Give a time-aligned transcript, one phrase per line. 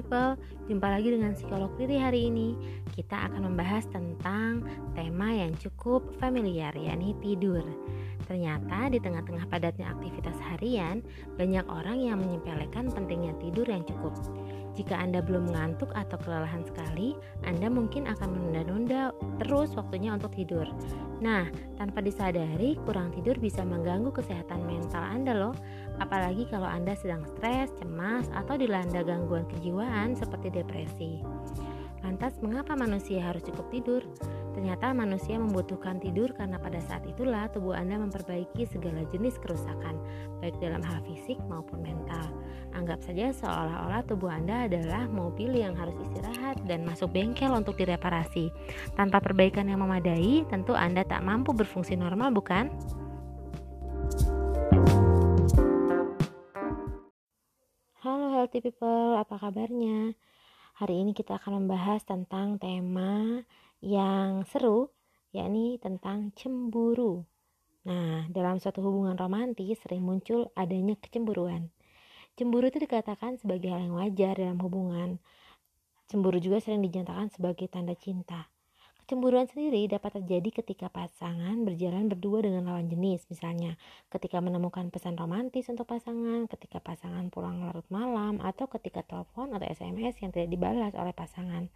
[0.00, 2.56] people, jumpa lagi dengan psikolog Riri hari ini.
[2.96, 4.64] Kita akan membahas tentang
[4.96, 7.60] tema yang cukup familiar, yakni tidur.
[8.24, 11.04] Ternyata di tengah-tengah padatnya aktivitas harian,
[11.36, 14.16] banyak orang yang menyepelekan pentingnya tidur yang cukup.
[14.78, 17.12] Jika Anda belum mengantuk atau kelelahan sekali,
[17.42, 19.12] Anda mungkin akan menunda-nunda
[19.42, 20.64] terus waktunya untuk tidur.
[21.20, 25.54] Nah, tanpa disadari, kurang tidur bisa mengganggu kesehatan mental Anda loh,
[26.00, 31.20] apalagi kalau Anda sedang stres, cemas, atau dilanda gangguan kejiwaan seperti depresi.
[32.00, 34.02] Lantas, mengapa manusia harus cukup tidur?
[34.56, 40.00] Ternyata manusia membutuhkan tidur karena pada saat itulah tubuh Anda memperbaiki segala jenis kerusakan,
[40.40, 42.32] baik dalam hal fisik maupun mental.
[42.72, 48.48] Anggap saja seolah-olah tubuh Anda adalah mobil yang harus istirahat dan masuk bengkel untuk direparasi.
[48.96, 52.72] Tanpa perbaikan yang memadai, tentu Anda tak mampu berfungsi normal, bukan?
[58.40, 60.16] Healthy people, apa kabarnya?
[60.80, 63.44] Hari ini kita akan membahas tentang tema
[63.84, 64.88] yang seru,
[65.28, 67.20] yakni tentang cemburu.
[67.84, 71.68] Nah, dalam suatu hubungan romantis sering muncul adanya kecemburuan.
[72.32, 75.20] Cemburu itu dikatakan sebagai hal yang wajar dalam hubungan.
[76.08, 78.48] Cemburu juga sering dinyatakan sebagai tanda cinta.
[79.10, 83.74] Kecemburuan sendiri dapat terjadi ketika pasangan berjalan berdua dengan lawan jenis, misalnya
[84.06, 89.66] ketika menemukan pesan romantis untuk pasangan, ketika pasangan pulang larut malam, atau ketika telepon atau
[89.66, 91.66] SMS yang tidak dibalas oleh pasangan.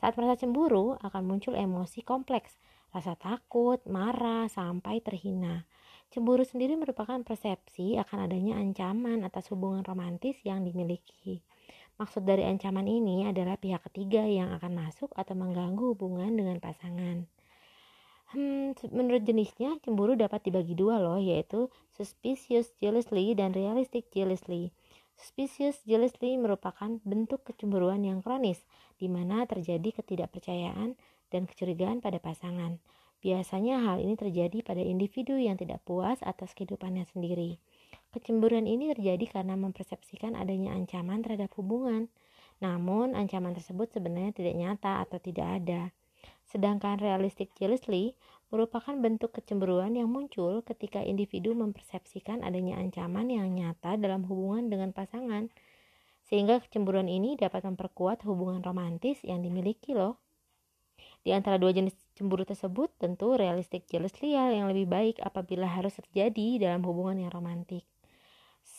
[0.00, 2.56] Saat merasa cemburu, akan muncul emosi kompleks,
[2.96, 5.68] rasa takut, marah, sampai terhina.
[6.08, 11.44] Cemburu sendiri merupakan persepsi akan adanya ancaman atas hubungan romantis yang dimiliki.
[11.94, 17.30] Maksud dari ancaman ini adalah pihak ketiga yang akan masuk atau mengganggu hubungan dengan pasangan.
[18.34, 24.74] Hmm, menurut jenisnya, cemburu dapat dibagi dua loh, yaitu suspicious jealously dan realistic jealousy.
[25.14, 28.58] Suspicious jealousy merupakan bentuk kecemburuan yang kronis,
[28.98, 30.98] di mana terjadi ketidakpercayaan
[31.30, 32.82] dan kecurigaan pada pasangan.
[33.22, 37.62] Biasanya hal ini terjadi pada individu yang tidak puas atas kehidupannya sendiri.
[38.14, 42.06] Kecemburuan ini terjadi karena mempersepsikan adanya ancaman terhadap hubungan.
[42.62, 45.90] Namun, ancaman tersebut sebenarnya tidak nyata atau tidak ada.
[46.46, 48.14] Sedangkan realistic jealousy
[48.54, 54.94] merupakan bentuk kecemburuan yang muncul ketika individu mempersepsikan adanya ancaman yang nyata dalam hubungan dengan
[54.94, 55.50] pasangan.
[56.22, 60.22] Sehingga kecemburuan ini dapat memperkuat hubungan romantis yang dimiliki loh.
[61.26, 66.62] Di antara dua jenis cemburu tersebut, tentu realistic jealousy yang lebih baik apabila harus terjadi
[66.62, 67.82] dalam hubungan yang romantik.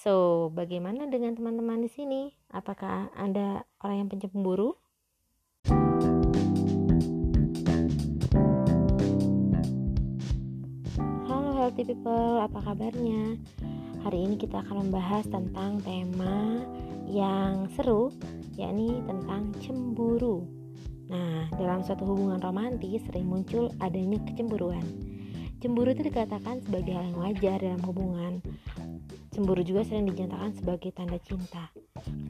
[0.06, 2.30] So, bagaimana dengan teman-teman di sini?
[2.54, 4.78] Apakah Anda orang yang pencemburu?
[11.66, 13.42] healthy people, apa kabarnya?
[14.06, 16.62] Hari ini kita akan membahas tentang tema
[17.10, 18.14] yang seru,
[18.54, 20.46] yakni tentang cemburu.
[21.10, 24.86] Nah, dalam suatu hubungan romantis sering muncul adanya kecemburuan.
[25.58, 28.46] Cemburu itu dikatakan sebagai hal yang wajar dalam hubungan.
[29.36, 31.68] Cemburu juga sering dinyatakan sebagai tanda cinta.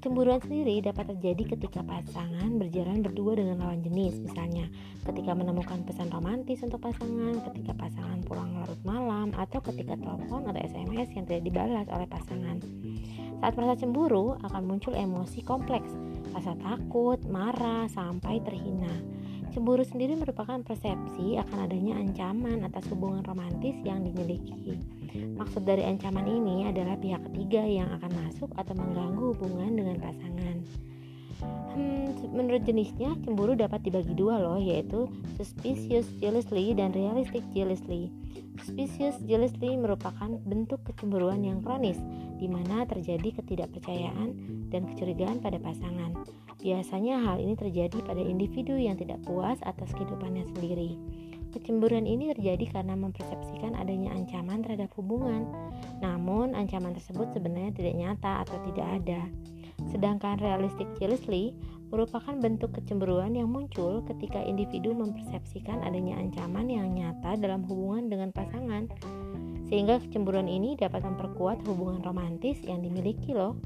[0.02, 4.66] Kecemburuan sendiri dapat terjadi ketika pasangan berjalan berdua dengan lawan jenis, misalnya
[5.06, 10.58] ketika menemukan pesan romantis untuk pasangan, ketika pasangan pulang larut malam, atau ketika telepon atau
[10.66, 12.58] SMS yang tidak dibalas oleh pasangan.
[13.38, 15.94] Saat merasa cemburu, akan muncul emosi kompleks,
[16.34, 18.90] rasa takut, marah, sampai terhina.
[19.56, 24.76] Cemburu sendiri merupakan persepsi akan adanya ancaman atas hubungan romantis yang dimiliki.
[25.16, 30.60] Maksud dari ancaman ini adalah pihak ketiga yang akan masuk atau mengganggu hubungan dengan pasangan.
[31.72, 35.08] Hmm, menurut jenisnya, cemburu dapat dibagi dua loh, yaitu
[35.40, 38.12] suspicious jealousy dan realistic jealousy.
[38.60, 42.00] Suspicious jealousy merupakan bentuk kecemburuan yang kronis,
[42.36, 44.30] di mana terjadi ketidakpercayaan
[44.70, 46.16] dan kecurigaan pada pasangan.
[46.60, 50.98] Biasanya hal ini terjadi pada individu yang tidak puas atas kehidupannya sendiri.
[51.56, 55.48] Kecemburuan ini terjadi karena mempersepsikan adanya ancaman terhadap hubungan,
[56.04, 59.22] namun ancaman tersebut sebenarnya tidak nyata atau tidak ada.
[59.88, 61.56] Sedangkan realistic jealousy
[61.96, 68.30] merupakan bentuk kecemburuan yang muncul ketika individu mempersepsikan adanya ancaman yang nyata dalam hubungan dengan
[68.36, 68.92] pasangan.
[69.66, 73.58] Sehingga kecemburuan ini dapat memperkuat hubungan romantis yang dimiliki loh.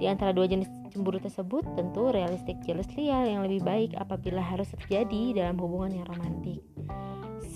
[0.00, 5.36] Di antara dua jenis cemburu tersebut, tentu realistic jealousy yang lebih baik apabila harus terjadi
[5.36, 6.64] dalam hubungan yang romantik.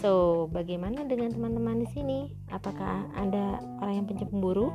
[0.04, 2.18] So, bagaimana dengan teman-teman di sini?
[2.52, 4.68] Apakah Anda orang yang pencemburu?